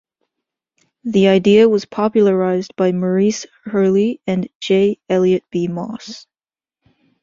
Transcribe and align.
The 1.03 1.27
idea 1.27 1.69
was 1.69 1.85
popularized 1.85 2.75
by 2.75 2.91
Maurice 2.91 3.45
Herlihy 3.65 4.19
and 4.25 4.49
J. 4.59 4.97
Eliot 5.09 5.43
B. 5.51 5.67
Moss. 5.67 6.25